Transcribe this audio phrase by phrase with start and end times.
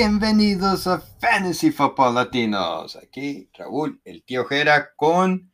[0.00, 2.96] Bienvenidos a Fantasy Football Latinos.
[2.96, 5.50] Aquí Raúl, el tío Jera con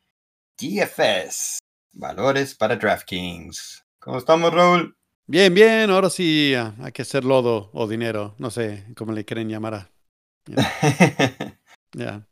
[0.59, 1.61] DFS,
[1.93, 3.85] valores para DraftKings.
[4.01, 4.97] ¿Cómo estamos, Raúl?
[5.29, 9.49] Bien, bien, ahora sí hay que hacer lodo o dinero, no sé cómo le quieren
[9.49, 9.75] llamar.
[9.75, 9.91] a-
[11.93, 12.27] Ya.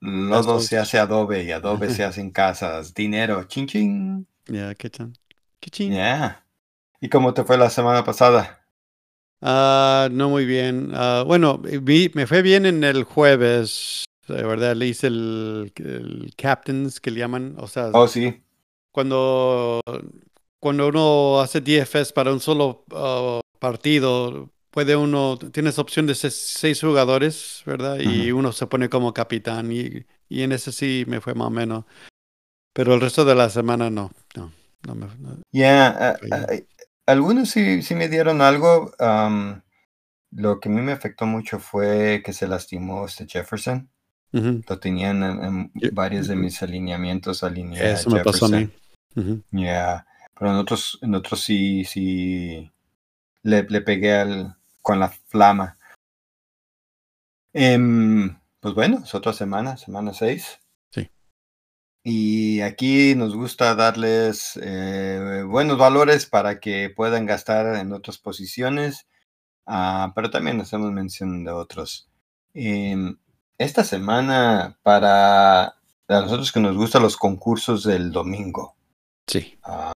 [0.00, 2.92] Lodo se hace adobe y adobe se hace en casas.
[2.92, 4.26] Dinero, ching ching.
[4.48, 5.14] Ya, qué chan.
[5.60, 5.94] Qué chin.
[5.94, 6.44] Yeah.
[7.00, 8.66] ¿Y cómo te fue la semana pasada?
[9.40, 10.90] Ah, no muy bien.
[10.94, 16.32] Ah, bueno, vi- me fue bien en el jueves, de verdad, le hice el, el
[16.36, 18.42] captains que le llaman, o sea, Oh, sí.
[18.90, 19.80] cuando,
[20.58, 26.30] cuando uno hace DFS para un solo ah, partido, puede uno, tienes opción de se-
[26.30, 27.98] seis jugadores, ¿verdad?
[28.00, 31.50] Y uno se pone como capitán y, y en ese sí me fue más o
[31.50, 31.84] menos.
[32.72, 34.52] Pero el resto de la semana no, no,
[34.86, 35.06] no me...
[35.18, 35.38] no.
[35.52, 36.28] Yeah, Fue
[37.08, 38.92] algunos sí, sí me dieron algo.
[38.98, 39.62] am,
[40.30, 43.90] lo que a mí me afectó mucho fue que se lastimó este Jefferson.
[44.30, 48.48] Lo tenían en, en Yo- varios de mis alineamientos alineé a Eso me pasó a
[48.50, 48.70] mí.
[49.50, 50.06] Yeah,
[50.38, 52.70] pero en otros, en otros sí, sí
[53.42, 55.78] le, le pegué al, con la flama.
[57.54, 60.60] Em, pues bueno, es otra semana, semana 6.
[62.10, 69.06] Y aquí nos gusta darles eh, buenos valores para que puedan gastar en otras posiciones,
[69.66, 72.08] ah, pero también hacemos mención de otros.
[72.54, 73.18] Em,
[73.58, 75.74] esta semana, para a
[76.08, 78.78] nosotros que nos gustan los concursos del domingo,
[79.26, 79.58] Sí.
[79.62, 79.92] Ah,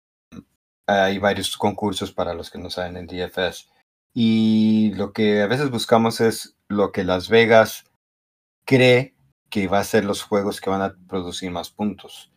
[0.87, 3.69] hay varios concursos para los que no saben en DFS.
[4.13, 7.85] Y lo que a veces buscamos es lo que Las Vegas
[8.65, 9.15] cree
[9.51, 12.31] que va a ser los juegos que van a producir más puntos.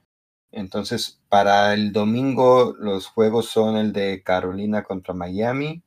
[0.53, 5.83] Entonces, para el domingo, los juegos son el de Carolina contra Miami,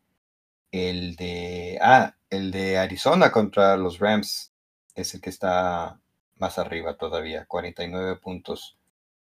[0.71, 4.53] el de, ah, el de Arizona contra los Rams,
[4.95, 5.99] es el que está
[6.37, 8.77] más arriba todavía, 49 puntos.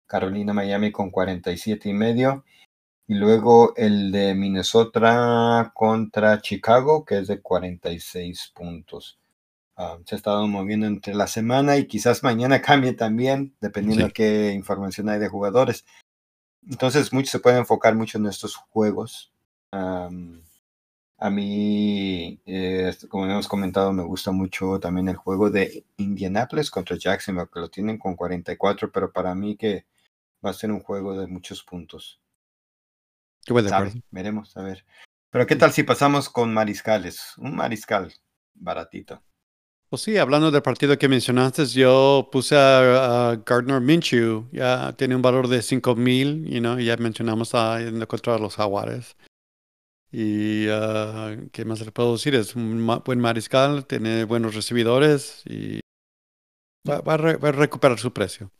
[0.06, 2.44] Carolina, Miami con 47 y medio.
[3.08, 9.18] Y luego el de Minnesota contra Chicago, que es de 46 puntos.
[9.76, 14.08] Ah, se ha estado moviendo entre la semana y quizás mañana cambie también, dependiendo Sí.
[14.08, 15.84] de qué información hay de jugadores.
[16.68, 19.32] Entonces, muchos se pueden enfocar mucho en estos juegos.
[21.18, 26.96] A mí, eh, como hemos comentado, me gusta mucho también el juego de Indianapolis contra
[26.96, 29.86] Jacksonville, que lo tienen con 44, pero para mí que
[30.44, 32.20] va a ser un juego de muchos puntos.
[33.46, 34.00] Yo de acuerdo.
[34.10, 34.84] Veremos, a ver.
[35.30, 37.32] Pero ¿qué tal si pasamos con mariscales?
[37.38, 38.12] Un mariscal
[38.54, 39.22] baratito.
[39.88, 45.14] Pues sí, hablando del partido que mencionaste, yo puse a, a Gardner Minshew, ya tiene
[45.14, 49.16] un valor de 5 mil, you know, ya mencionamos a, contra los Jaguares.
[50.12, 52.34] Y ah, ¿qué más le puedo decir?
[52.34, 55.80] Es un ma- buen mariscal, tiene buenos recibidores y
[56.88, 58.50] va, va a re- va a recuperar su precio.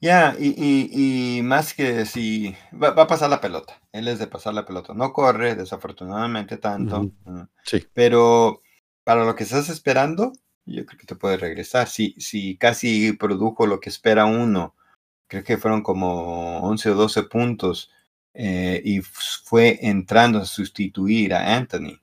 [0.00, 3.80] Ya, y, y, y más que si va, va a pasar la pelota.
[3.92, 4.92] Él es de pasar la pelota.
[4.94, 7.10] No corre, desafortunadamente, tanto.
[7.64, 7.86] Sí.
[7.94, 8.60] Pero
[9.06, 10.32] para lo que estás esperando,
[10.66, 11.88] yo creo que te puede regresar.
[11.88, 14.74] Si, si casi produjo lo que espera uno,
[15.28, 17.90] creo que fueron como 11 o 12 puntos.
[18.34, 22.00] eh, y fue entrando a sustituir a Anthony.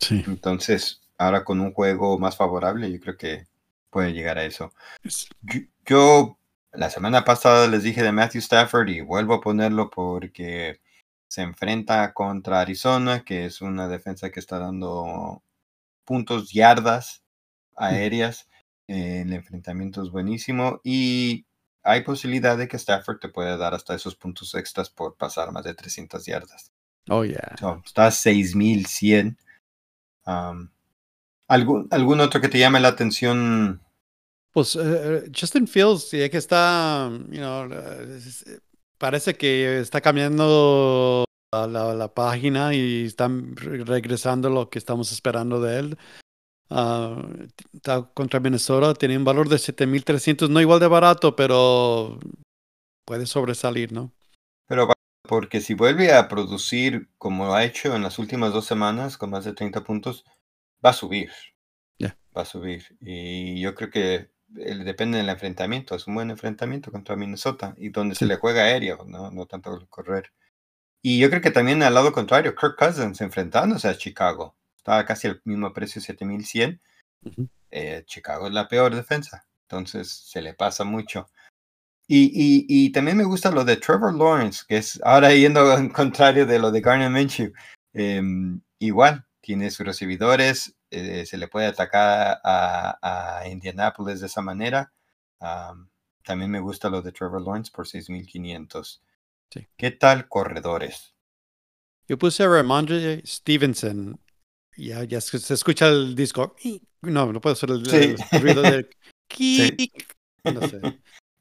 [0.00, 0.22] Sí.
[0.26, 3.46] Entonces, ahora con un juego más favorable, yo creo que
[3.90, 4.72] puede llegar a eso.
[5.02, 6.38] Es- Yo, yo
[6.72, 10.80] la semana pasada les dije de Matthew Stafford y vuelvo a ponerlo porque
[11.28, 15.42] se enfrenta contra Arizona, que es una defensa que está dando
[16.04, 17.22] puntos, yardas
[17.76, 18.48] aéreas.
[18.88, 21.46] eh, el enfrentamiento es buenísimo y
[21.82, 25.64] hay posibilidad de que Stafford te pueda dar hasta esos puntos extras por pasar más
[25.64, 26.72] de 300 yardas.
[27.08, 27.56] Oh, yeah.
[27.58, 29.36] So, está a 6100.
[30.26, 30.70] Um,
[31.48, 33.80] ¿algún, ¿Algún otro que te llame la atención?
[34.52, 38.58] Pues eh, Justin Fields, ya que está, you know, eh, eh,
[38.98, 45.12] parece que está cambiando la, la- la página y están re- regresando lo que estamos
[45.12, 45.98] esperando de él.
[47.74, 52.18] Está contra Minnesota, tiene un valor de 7.300, no igual de barato, pero
[53.06, 54.12] puede sobresalir, ¿no?
[54.66, 54.88] Pero
[55.28, 59.44] porque si vuelve a producir como ha hecho en las últimas dos semanas con más
[59.44, 60.24] de 30 puntos,
[60.84, 61.30] va a subir.
[61.98, 62.16] Ya.
[62.36, 62.82] Va a subir.
[63.00, 65.94] Y yo creo que él depende del enfrentamiento.
[65.94, 69.86] Es un buen enfrentamiento contra Minnesota y donde se le juega aéreo, no, no tanto
[69.88, 70.32] correr.
[71.02, 74.54] Y yo creo que también al lado contrario, Kirk Cousins enfrentándose a Chicago.
[74.76, 76.80] Está casi al mismo precio, 7100.
[77.24, 77.48] Ujú.
[77.70, 79.44] eh, Chicago es la peor defensa.
[79.62, 81.28] Entonces se le pasa mucho.
[82.06, 85.88] Y, y, y también me gusta lo de Trevor Lawrence, que es ahora yendo en
[85.88, 87.52] contrario de lo de Garner Minshew.
[87.94, 90.74] Em, igual, tiene sus recibidores.
[90.90, 94.92] eh, se le puede atacar a, a Indianapolis de esa manera.
[96.24, 99.00] también me gusta lo de Trevor Lawrence por 6.500.
[99.52, 99.66] Sí.
[99.76, 101.14] ¿Qué tal corredores?
[102.08, 104.18] Yo puse a Ramondre Stevenson.
[104.76, 106.56] Ya, ya se escucha el disco.
[107.02, 108.14] No, no puedo hacer el, Sí.
[108.32, 108.88] el ruido de...
[109.30, 109.90] Sí.
[110.44, 110.80] No sé.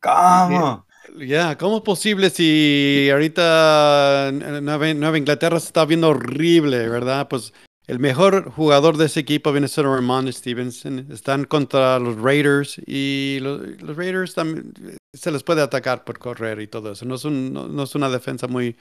[0.01, 0.87] ¿Cómo?
[1.17, 7.27] Ya, ¿cómo es posible si ahorita Nueva, Nueva Inglaterra se está viendo horrible, verdad?
[7.27, 7.53] Pues
[7.91, 11.11] el mejor jugador de ese equipo viene a ser Ramon Stevenson.
[11.11, 14.71] Están contra los Raiders y los, Raiders también
[15.11, 17.03] se les puede atacar por correr y todo eso.
[17.03, 18.77] No es, un, no, no es una defensa muy,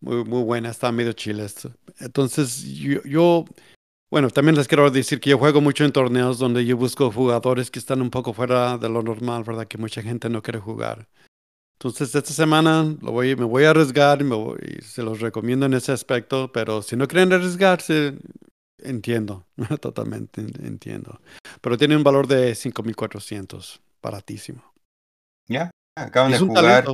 [0.00, 1.68] muy, muy buena, está medio chiles.
[2.00, 3.44] Entonces, yo, yo,
[4.10, 7.70] bueno, también les quiero decir que yo juego mucho en torneos donde yo busco jugadores
[7.70, 9.68] que están un poco fuera de lo normal, ¿verdad?
[9.68, 11.06] Que mucha gente no quiere jugar.
[11.76, 15.20] Entonces, esta semana lo voy, me voy a arriesgar y, me voy, y se los
[15.20, 18.14] recomiendo en ese aspecto, pero si no quieren arriesgarse,
[18.78, 19.46] entiendo,
[19.80, 21.20] totalmente entiendo.
[21.60, 24.62] Pero tiene un valor de 5.400, baratísimo.
[25.48, 26.86] Ya, acaban Y de jugar.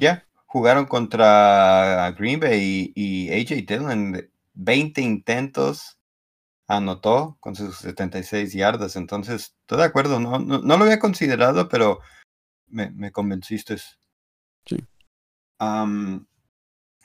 [0.00, 0.26] ya.
[0.46, 4.28] Jugaron contra Green Bay y, y AJ Dillon.
[4.54, 5.98] 20 intentos
[6.66, 8.96] anotó con sus 76 yardas.
[8.96, 10.18] Entonces, estoy de acuerdo.
[10.18, 12.00] No, no, no lo había considerado, pero
[12.68, 13.76] me, me convenciste.
[14.66, 14.76] Sí.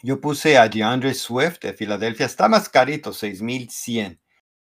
[0.03, 2.25] Yo puse a DeAndre Swift de Filadelfia.
[2.25, 4.19] Está más carito, 6100.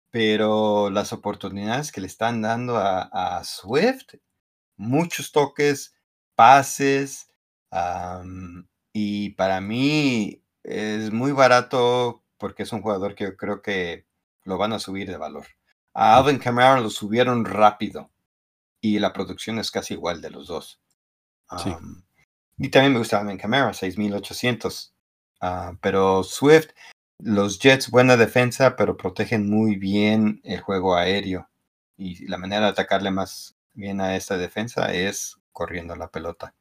[0.09, 4.15] Pero las oportunidades que le están dando a, a Swift,
[4.77, 5.93] muchos toques,
[6.35, 7.29] pases.
[8.93, 14.07] y para mí es muy barato porque es un jugador que yo creo que
[14.43, 15.45] lo van a subir de valor.
[15.93, 18.11] A Alvin Kamara lo subieron rápido
[18.81, 20.81] y la producción es casi igual de los dos.
[21.57, 21.73] Sí.
[22.57, 24.93] Y también me gusta Alvin Kamara, 6800.
[25.41, 26.69] Ah, pero Swift,
[27.19, 31.49] los Jets, buena defensa, pero protegen muy bien el juego aéreo.
[31.97, 36.53] Y la manera de atacarle más bien a esta defensa es corriendo la pelota.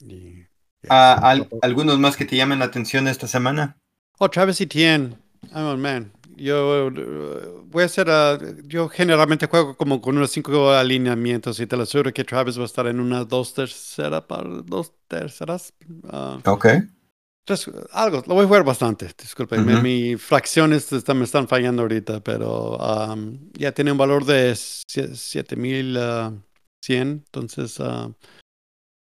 [0.00, 0.46] Y-
[0.88, 3.76] Ah, al- ¿Algunos más que te llamen la atención esta semana?
[4.18, 5.16] Oh, Travis Etienne.
[5.54, 6.12] Oh, man.
[6.42, 8.08] Yo uh, voy a hacer.
[8.08, 12.58] uh, yo generalmente juego como con unos cinco alineamientos y te lo aseguro que Travis
[12.58, 14.22] va a estar en unas dos terceras.
[14.24, 15.72] par- Dos terceras.
[16.10, 16.66] ah, Ok.
[17.44, 18.22] tres- algo.
[18.26, 19.08] Lo voy a jugar bastante.
[19.16, 19.58] Disculpe.
[19.58, 19.82] mi- Ujú.
[19.82, 25.14] Mis fracciones están, me están fallando ahorita, pero um, ya tiene un valor de sie-
[25.14, 27.22] 7100.
[27.26, 28.10] Entonces ah,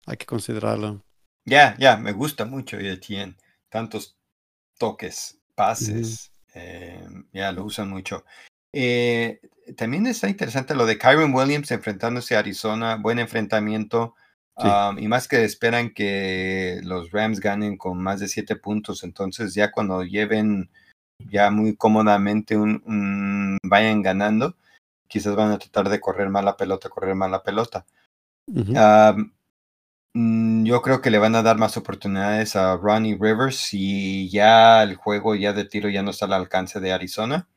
[0.07, 1.01] hay que considerarlo.
[1.45, 3.35] Ya, ya, me gusta mucho Etienne.
[3.69, 4.17] Tantos
[4.79, 8.25] toques, pases, eh, ya lo usan mucho.
[8.73, 9.39] Eh,
[9.75, 14.15] también está interesante lo de Kyron Williams enfrentándose a Arizona, buen enfrentamiento.
[14.59, 14.67] Sí.
[14.67, 19.53] um, y más que esperan que los Rams ganen con más de siete puntos, entonces
[19.53, 20.71] ya cuando lleven
[21.29, 24.55] ya muy cómodamente un, un- vayan ganando,
[25.07, 27.85] quizás van a tratar de correr más la pelota, correr más la pelota.
[30.63, 34.95] Yo creo que le van a dar más oportunidades a Ronnie Rivers si ya el
[34.95, 37.47] juego ya de tiro ya no está al alcance de Arizona,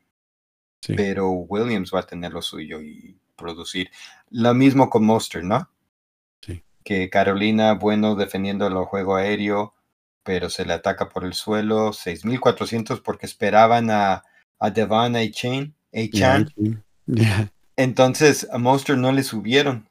[0.82, 0.94] Sí.
[0.94, 3.90] pero Williams va a tener lo suyo y producir.
[4.30, 5.68] Lo mismo con Monster, ¿no?
[6.40, 6.62] Sí.
[6.84, 9.74] Que Carolina, bueno, defendiendo el juego aéreo,
[10.22, 14.22] pero se le ataca por el suelo, 6.400 porque esperaban a,
[14.58, 15.30] a Devon A.
[15.30, 15.98] Chain, A.
[16.12, 16.50] Chan.
[17.76, 19.88] Entonces a Monster no le subieron.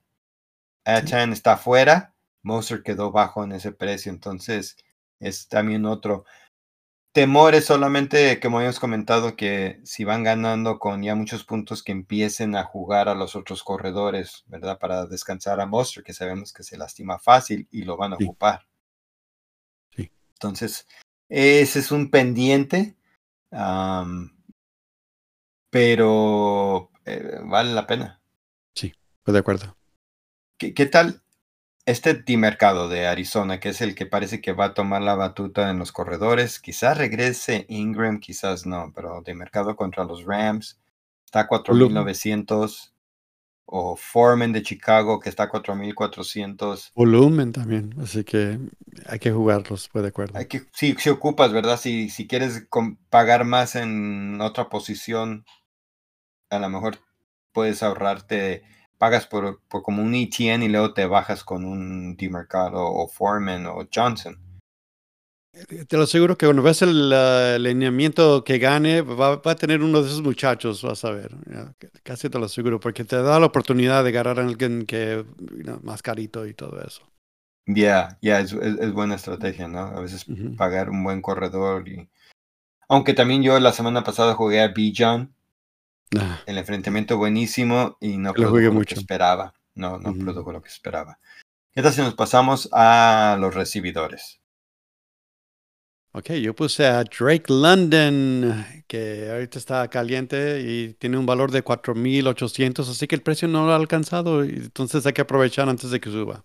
[0.85, 4.77] Achan está afuera, Monster quedó bajo en ese precio, entonces
[5.19, 6.25] es también otro.
[7.11, 11.91] Temor es solamente, como habíamos comentado, que si van ganando con ya muchos puntos, que
[11.91, 14.77] empiecen a jugar a los otros corredores, ¿verdad?
[14.77, 18.25] Para descansar a Monster, que sabemos que se lastima fácil y lo van a Sí.
[18.25, 18.67] ocupar.
[19.95, 20.11] Sí.
[20.33, 20.87] Entonces,
[21.29, 22.95] ese es un pendiente,
[25.71, 28.21] pero eh, vale la pena.
[28.75, 28.93] Estoy
[29.33, 29.75] de acuerdo.
[30.57, 31.21] ¿Qué, qué tal
[31.89, 35.69] este T-Mercado de Arizona, que es el que parece que va a tomar la batuta
[35.69, 36.59] en los corredores?
[36.59, 40.79] Quizás regrese Ingram, quizás no, pero de mercado contra los Rams
[41.25, 42.93] está a 4.900.
[43.71, 46.91] O Foreman de Chicago, que está a 4.400.
[46.95, 48.57] Volumen también, así que
[49.05, 50.39] hay que jugarlos, estoy de acuerdo.
[50.39, 51.79] Hay que, si, si ocupas, ¿verdad?
[51.79, 52.67] Si, si quieres
[53.11, 55.45] pagar más en otra posición,
[56.49, 56.97] a lo mejor
[57.51, 58.63] puedes ahorrarte,
[58.99, 63.65] pagas por, por como un ETN y luego te bajas con un D-Mercado o Foreman
[63.65, 64.37] o Johnson.
[65.87, 69.81] Te lo aseguro que cuando ves el uh, alineamiento que gane, va, va, a tener
[69.81, 71.31] uno de esos muchachos, vas a ver.
[72.03, 75.25] Casi te lo aseguro, porque te da la oportunidad de agarrar a alguien que
[75.81, 77.01] más carito y todo eso.
[77.65, 79.79] Ya, yeah, ya, yeah, es, es, es, buena estrategia, ¿no?
[79.79, 80.55] A veces uh -huh.
[80.55, 82.07] pagar un buen corredor y...
[82.87, 85.33] Aunque también yo la semana pasada jugué a Bijan
[86.17, 88.95] Ah, El enfrentamiento buenísimo y no lo produjo juegue lo que mucho.
[88.95, 89.53] esperaba.
[89.75, 90.17] No, no Ujú.
[90.17, 91.19] produjo lo que esperaba.
[91.73, 94.41] ¿Qué tal si nos pasamos a los recibidores?
[96.11, 101.61] Ok, yo puse a Drake London, que ahorita está caliente y tiene un valor de
[101.63, 105.99] 4.800, así que el precio no lo ha alcanzado, entonces hay que aprovechar antes de
[105.99, 106.43] que suba.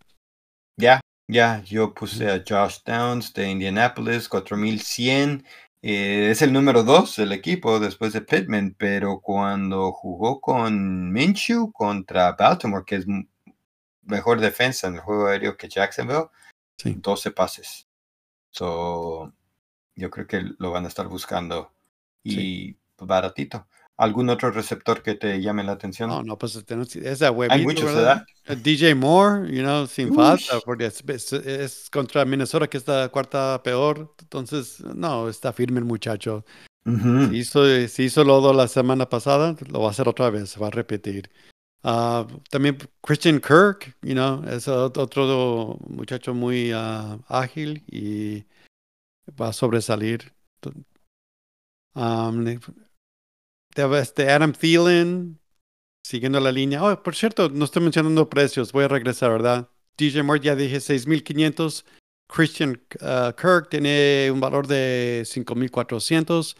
[0.76, 5.44] Ya, ya, yo puse a Josh Downs de Indianapolis, 4100.
[5.86, 11.72] Eh, es el número dos del equipo después de Pittman, pero cuando jugó con Minshew
[11.72, 13.06] contra Baltimore, que es
[14.00, 16.28] mejor defensa en el juego aéreo que Jacksonville,
[16.78, 16.94] Sí.
[16.94, 17.86] 12 pases.
[18.50, 19.34] So,
[19.94, 21.70] yo creo que lo van a estar buscando
[22.22, 23.66] y baratito.
[23.96, 26.10] ¿Algún otro receptor que te llame la atención?
[26.10, 28.24] No, no, pues esa Hay huevito, muchos, ¿verdad?
[28.24, 28.26] ¿verdad?
[28.46, 33.08] Eh, DJ Moore, you know, sin falta, porque es, es- es contra Minnesota que está
[33.10, 36.44] cuarta peor, entonces, no, está firme el muchacho.
[36.86, 37.28] Ujú.
[37.28, 40.60] Si hizo, si hizo lodo la semana pasada, lo va a hacer otra vez, se
[40.60, 41.30] va a repetir.
[41.84, 48.44] Ah, también Christian Kirk, you know, es ot- otro muchacho muy ah, ágil y
[49.40, 50.32] va a sobresalir.
[51.94, 52.44] Um,
[53.76, 55.38] este Adam Thielen,
[56.04, 56.82] siguiendo la línea.
[56.84, 59.68] Oh, por cierto, no estoy mencionando precios, voy a regresar, ¿verdad?
[59.96, 61.84] DJ Moore ya dije 6.500.
[62.26, 66.56] Christian ah, Kirk tiene un valor de 5.400.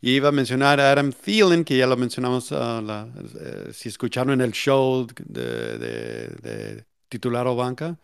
[0.00, 3.08] Y iba a mencionar a Adam Thielen, que ya lo mencionamos, ah, la-
[3.40, 7.98] eh, si escucharon en el show de, de- de titular o banca.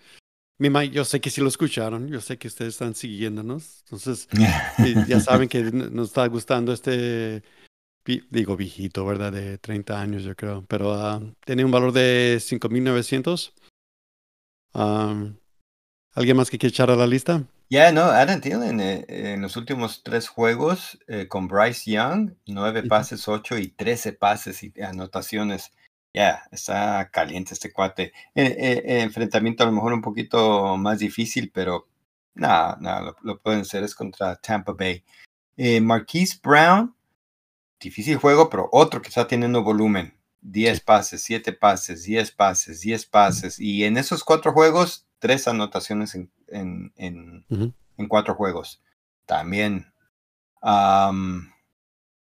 [0.58, 3.80] Mi ma- yo sé que sí lo escucharon, yo sé que ustedes están siguiéndonos.
[3.84, 4.28] Entonces,
[4.78, 7.42] y ya saben que nos está gustando este,
[8.04, 9.32] vi- digo viejito, ¿verdad?
[9.32, 10.64] De 30 años, yo creo.
[10.68, 13.52] Pero ah, tiene un valor de 5.900.
[14.72, 15.36] Am,
[16.14, 17.44] ¿Alguien más que quiere echar a la lista?
[17.68, 22.82] Ya, no, Adam Thielen eh, en los últimos tres juegos eh, con Bryce Young, nueve
[22.82, 25.70] pases, ocho y trece pases y anotaciones.
[26.12, 28.12] Ya, está caliente este cuate.
[28.34, 31.86] Eh, eh, eh, enfrentamiento a lo mejor un poquito más difícil, pero
[32.34, 35.04] nada, nada, lo, lo pueden hacer, es contra Tampa Bay.
[35.80, 36.94] Marquise Brown,
[37.80, 40.16] difícil juego, pero otro que está teniendo volumen.
[40.42, 40.84] 10 Sí.
[40.84, 43.58] pases, 7 pases, 10 pases, 10 pases.
[43.60, 47.44] Y en esos cuatro juegos, tres anotaciones en, en, en,
[47.98, 48.80] en cuatro juegos.
[49.26, 49.92] También.
[50.62, 51.52] am,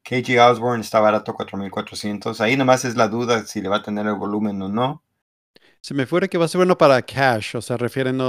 [0.03, 2.41] KG Osborne está barato, 4400.
[2.41, 5.03] Ahí nomás es la duda si le va a tener el volumen o no.
[5.81, 8.25] Se me fuera que va a ser bueno para cash, o sea, refiriendo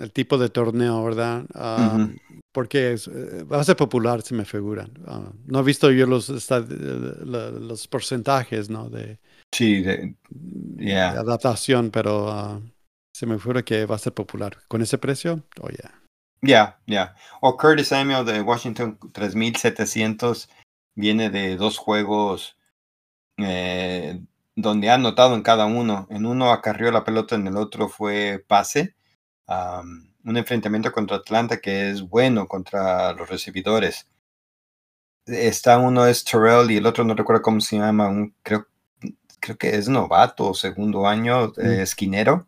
[0.00, 1.44] al tipo de torneo, ¿verdad?
[1.54, 2.08] Ah.
[2.52, 4.88] Porque es, eh, va a ser popular, se me figura.
[5.06, 8.88] Ah, no he visto yo los, la- los porcentajes, ¿no?
[8.88, 9.18] De,
[9.52, 11.10] Sí, de- de Yeah.
[11.10, 12.60] adaptación, pero ah,
[13.14, 14.56] se me figura que va a ser popular.
[14.68, 15.44] ¿Con ese precio?
[15.60, 16.00] Oh, yeah.
[16.42, 17.14] ya, ya.
[17.42, 20.48] O Curtis Samuel de Washington, 3700.
[20.96, 22.56] Viene de dos juegos
[23.38, 24.20] eh,
[24.62, 26.06] donde ha anotado en cada uno.
[26.10, 28.94] En uno acarrió la pelota, en el otro fue pase.
[30.24, 34.08] Un enfrentamiento contra Atlanta que es bueno contra los recibidores.
[35.26, 38.66] Está uno es Terrell y el otro no recuerdo cómo se llama, un, creo,
[39.40, 42.46] creo que es novato segundo año, eh, esquinero.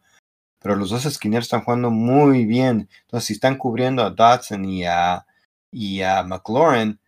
[0.60, 2.88] Pero los dos esquineros están jugando muy bien.
[3.02, 5.26] Entonces, si están cubriendo a Dodson y a,
[5.70, 7.00] y a McLaurin,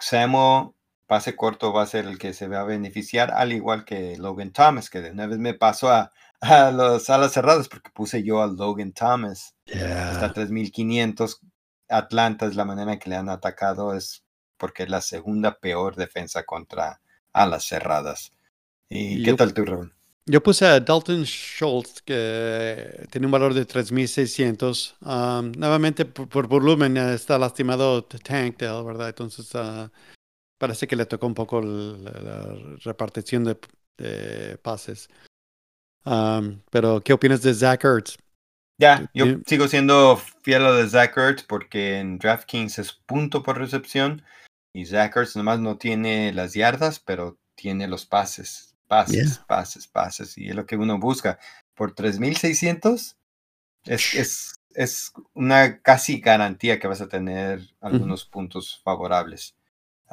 [0.00, 0.72] Samuel,
[1.06, 4.52] pase corto, va a ser el que se va a beneficiar, al igual que Logan
[4.52, 8.42] Thomas, que de una vez me pasó a, a los alas cerradas porque puse yo
[8.42, 9.54] a Logan Thomas.
[9.66, 11.40] Está a 3500.
[11.88, 14.24] Atlanta es la manera en que le han atacado, es
[14.56, 17.00] porque es la segunda peor defensa contra
[17.32, 18.30] alas cerradas.
[18.88, 19.92] ¿Y Y qué yo- tal tú, Raúl?
[20.26, 24.94] Yo puse a Dalton Schultz, que tiene un valor de 3.600.
[25.02, 29.08] Um, nuevamente, por, por volumen, eh, está lastimado Tank Dell, ¿verdad?
[29.10, 29.90] Entonces, ah,
[30.64, 33.58] parece que le tocó un poco la, la repartición de,
[33.98, 35.10] de pases.
[36.06, 38.16] Um, pero, ¿qué opinas de Zach Ertz?
[38.78, 42.92] Ya, yo Tiene- sigo siendo fiel a lo de Zach Ertz porque en DraftKings es
[42.92, 44.22] punto por recepción
[44.72, 50.38] y Zach Ertz nomás no tiene las yardas, pero tiene los pases, pases, pases, pases
[50.38, 51.38] y es lo que uno busca.
[51.74, 53.16] Por 3600
[53.84, 59.54] es, es, es una casi garantía que vas a tener algunos puntos favorables.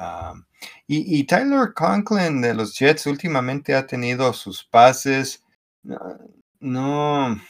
[0.02, 0.44] Um,
[0.86, 5.44] y, y Tyler Conklin de los Jets últimamente ha tenido sus pases.
[6.60, 7.40] No,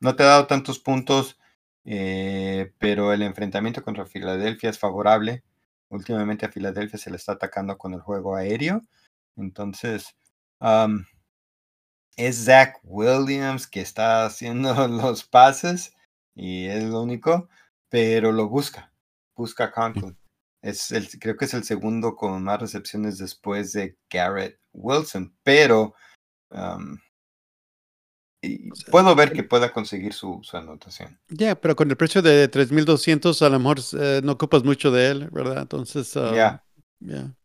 [0.00, 1.38] no, te ha dado tantos puntos,
[1.84, 5.42] eh, pero el enfrentamiento contra Filadelfia es favorable.
[5.88, 8.82] Últimamente a Filadelfia se le está atacando con el juego aéreo.
[9.36, 10.14] Entonces,
[10.60, 11.04] um,
[12.16, 15.94] es Zach Williams que está haciendo los pases
[16.34, 17.48] y es lo único,
[17.88, 18.92] pero lo busca,
[19.34, 20.16] busca Conklin.
[20.66, 25.94] Es el, creo que es el segundo con más recepciones después de Garrett Wilson, pero
[26.50, 26.98] um,
[28.90, 31.20] puedo ver que pueda conseguir su, su anotación.
[31.28, 35.08] Ya, pero con el precio de 3.200 a lo mejor eh, no ocupas mucho de
[35.08, 35.62] él, ¿verdad?
[35.62, 36.64] Entonces, ya.
[37.00, 37.36] Um,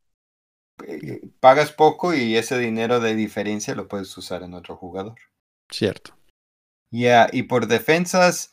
[0.88, 5.20] eh, pagas poco y ese dinero de diferencia lo puedes usar en otro jugador.
[5.70, 6.18] Cierto.
[6.90, 8.52] Ya, y por defensas,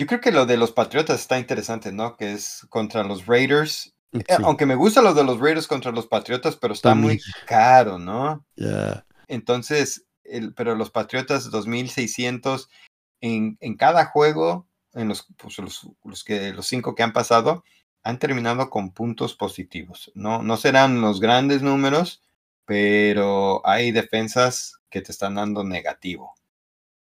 [0.00, 2.16] yo creo que lo de los Patriotas está interesante, ¿no?
[2.16, 3.94] Que es contra los Raiders.
[4.12, 7.98] Eh, aunque me gusta lo de los Raiders contra los Patriotas, pero está muy caro,
[7.98, 8.42] ¿no?
[8.56, 9.04] Ya.
[9.28, 12.70] Entonces, el, pero los Patriotas 2600
[13.20, 17.62] en, en cada juego, en los, pues, los, los, que, los cinco que han pasado,
[18.02, 20.10] han terminado con puntos positivos.
[20.14, 22.22] No, no serán los grandes números,
[22.64, 26.34] pero hay defensas que te están dando negativo.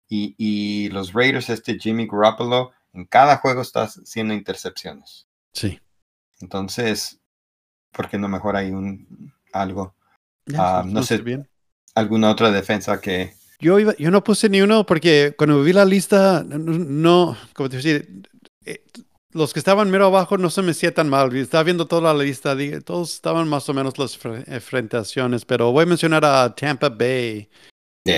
[0.10, 5.28] Y, y los Raiders, este Jimmy Garoppolo, en cada juego está haciendo intercepciones.
[5.54, 5.80] Sí.
[6.40, 7.20] Entonces,
[7.92, 9.96] ¿por qué no mejor hay un algo?
[10.56, 11.48] Ah, no sé, bien.
[11.96, 13.34] alguna otra defensa que...
[13.60, 17.70] Yo, iba, yo no puse ni uno porque cuando vi la lista, no, no como
[17.70, 18.30] te decir,
[18.66, 18.84] eh,
[19.32, 21.34] los que estaban mero abajo no se me hacía tan mal.
[21.36, 25.88] Estaba viendo toda la lista, todos estaban más o menos las enfrentaciones, pero voy a
[25.88, 27.50] mencionar a Tampa Bay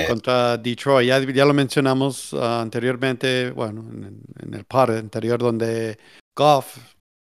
[0.08, 1.08] contra Detroit.
[1.08, 5.98] Ya, ya lo mencionamos uh, anteriormente, bueno, en, en, el par anterior, donde
[6.36, 6.78] Goff,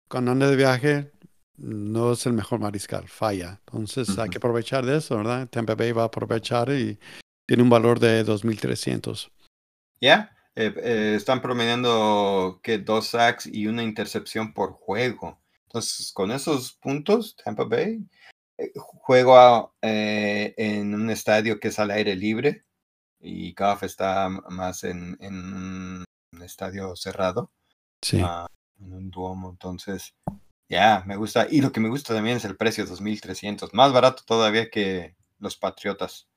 [0.08, 1.12] cuando anda de viaje,
[1.58, 3.60] no es el mejor mariscal, falla.
[3.66, 4.22] Entonces uh -huh.
[4.22, 5.48] hay que aprovechar de eso, ¿verdad?
[5.48, 6.98] Tampa Bay va a aprovechar y
[7.46, 9.30] tiene un valor de 2.300.
[10.00, 10.00] Ya.
[10.00, 10.34] Yeah.
[10.60, 15.40] Eh, eh, están promediando que dos sacks y una intercepción por juego.
[15.68, 18.04] Entonces, con esos puntos, Tampa Bay
[18.58, 22.64] eh, juega eh, en un estadio que es al aire libre
[23.20, 25.34] y Goff está más en, en
[26.32, 27.52] un estadio cerrado.
[28.02, 28.22] Sí.
[28.22, 28.46] Uh,
[28.80, 29.50] en un duomo.
[29.50, 30.36] Entonces, ya,
[30.68, 31.46] yeah, me gusta.
[31.50, 33.70] Y lo que me gusta también es el precio, 2.300.
[33.72, 36.28] Más barato todavía que los Patriotas.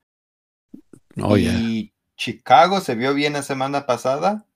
[1.20, 1.92] Oh, y.
[2.16, 4.46] Chicago se vio bien la semana pasada.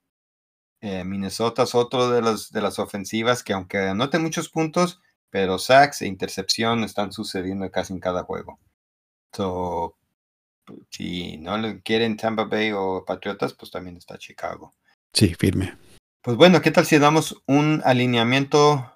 [0.79, 5.59] Eh, Minnesota es otro de las, de las ofensivas que aunque anote muchos puntos, pero
[5.59, 8.59] sacks e intercepción están sucediendo casi en cada juego.
[9.33, 9.97] So,
[10.89, 14.73] si no le quieren Tampa Bay o Patriotas, pues también está Chicago.
[15.13, 15.77] Sí, firme.
[16.21, 18.93] Pues bueno, ¿qué tal si damos un alineamiento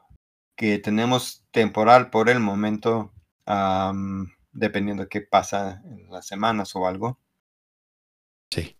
[0.55, 3.13] que tenemos temporal por el momento,
[3.47, 7.19] um, dependiendo de qué pasa en las semanas o algo?
[8.51, 8.77] Sí.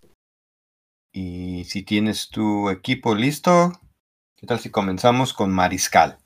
[1.14, 3.72] Y si tienes tu equipo listo,
[4.36, 6.21] ¿qué tal si comenzamos con Mariscal?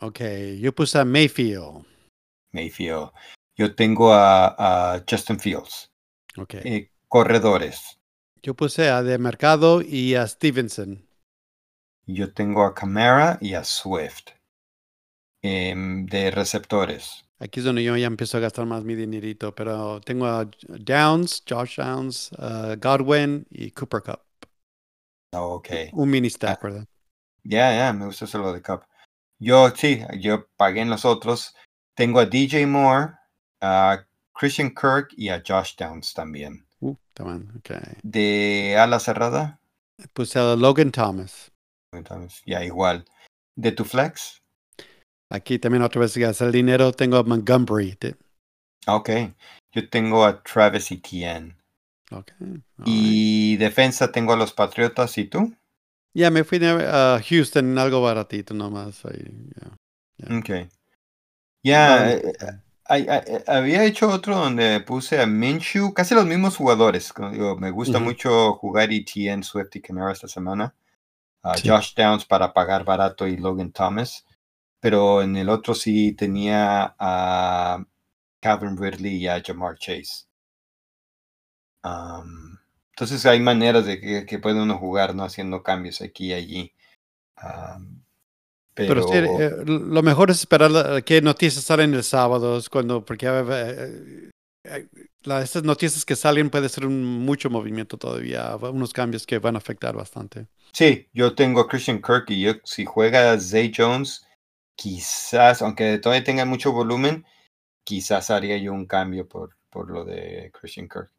[0.00, 0.20] Ok,
[0.60, 1.86] yo puse a Mayfield.
[2.52, 3.10] Mayfield.
[3.56, 5.90] Yo tengo a, a Justin Fields.
[6.36, 6.54] Ok.
[6.64, 7.98] Eh, corredores.
[8.42, 11.06] Yo puse a De Mercado y a Stevenson.
[12.06, 14.30] Yo tengo a Camara y a Swift.
[15.42, 17.24] Eh, de receptores.
[17.38, 21.42] Aquí es donde yo ya empiezo a gastar más mi dinerito, pero tengo a Downs,
[21.46, 24.20] Josh Downs, uh, Godwin y Cooper Cup.
[25.34, 25.68] Oh, ok.
[25.92, 26.86] Un mini stack, ¿verdad?
[27.44, 28.84] Ya, yeah, ya, yeah, me gusta eso lo de Cup.
[29.38, 31.54] Yo sí, yo pagué en los otros.
[31.94, 33.14] Tengo a DJ Moore,
[33.60, 36.66] a Christian Kirk y a Josh Downs también.
[36.80, 37.98] Uh, también, okay.
[38.02, 39.60] De ala cerrada.
[40.12, 41.50] Puse a Logan Thomas.
[41.92, 43.04] Logan Thomas, ya igual.
[43.56, 44.42] De tu flex.
[45.30, 46.92] Aquí también otra vez gastar el dinero.
[46.92, 47.98] Tengo a Montgomery.
[48.86, 49.10] Ok.
[49.72, 51.56] Yo tengo a Travis Etienne.
[52.10, 52.62] Okay.
[52.84, 53.60] Y right.
[53.60, 55.18] defensa tengo a los Patriotas.
[55.18, 55.54] ¿Y tú?
[56.16, 59.04] Ya, yeah, me fui a uh, Houston, algo baratito nomás.
[59.04, 59.22] Ahí,
[60.16, 60.38] yeah.
[60.38, 60.48] Ok.
[61.62, 67.12] Ya, yeah, eh, había hecho otro donde puse a Minshew, casi los mismos jugadores.
[67.32, 68.04] Digo, me gusta uh -huh.
[68.04, 70.74] mucho jugar ETN, Swift y Camara esta semana.
[71.44, 71.68] Uh, sí.
[71.68, 74.24] Josh Downs para pagar barato y Logan Thomas
[74.86, 77.84] pero en el otro sí tenía a
[78.40, 80.26] Calvin Ridley y a Jamar Chase.
[81.82, 82.55] Um,
[82.96, 85.22] entonces hay maneras de que, que, puede uno jugar, ¿no?
[85.22, 86.72] Haciendo cambios aquí y allí.
[87.42, 88.00] Um,
[88.72, 94.30] pero, eh, lo mejor es esperar que noticias salen el sábado, cuando, porque eh,
[94.64, 94.86] eh,
[95.24, 99.56] la, estas noticias que salen puede ser un, mucho movimiento todavía, unos cambios que van
[99.56, 100.46] a afectar bastante.
[100.72, 104.26] Sí, yo tengo a Christian Kirk y yo, si juega Zay Jones,
[104.74, 107.26] quizás, aunque todavía tenga mucho volumen,
[107.84, 111.10] quizás haría yo un cambio por, por lo de Christian Kirk.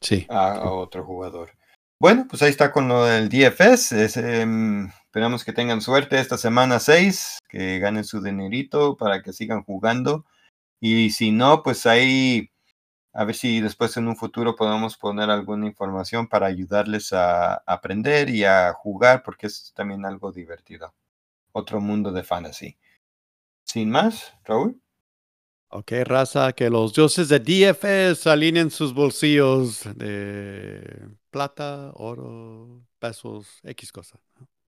[0.00, 0.26] Sí.
[0.28, 1.50] A, otro jugador.
[2.00, 3.92] Bueno, pues ahí está con lo del DFS.
[3.92, 4.46] Eh,
[5.04, 10.24] esperamos que tengan suerte esta semana 6, que ganen su dinerito para que sigan jugando.
[10.80, 12.50] Y si no, pues ahí
[13.18, 18.30] a ver si después en un futuro podemos poner alguna información para ayudarles a aprender
[18.30, 20.94] y a jugar, porque es también algo divertido.
[21.52, 22.78] otro mundo de fantasy.
[23.64, 24.80] Sin más, Raúl.
[25.70, 33.92] Ok, raza, que los dioses de DFS alineen sus bolsillos de plata, oro, pesos, X
[33.92, 34.18] cosa.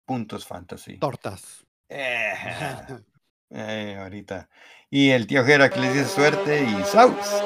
[0.05, 0.97] Puntos fantasy.
[0.97, 1.65] Tortas.
[1.89, 2.33] Eh,
[3.49, 4.49] eh, ahorita.
[4.89, 7.43] Y el tío Jera que les dice suerte y ¡saus!